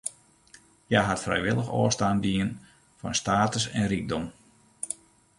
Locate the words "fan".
3.01-3.15